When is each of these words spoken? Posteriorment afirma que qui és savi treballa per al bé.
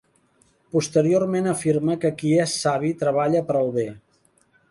Posteriorment 0.75 1.49
afirma 1.51 1.97
que 2.05 2.11
qui 2.21 2.33
és 2.45 2.57
savi 2.63 2.91
treballa 3.05 3.43
per 3.51 3.59
al 3.61 3.73
bé. 3.79 3.87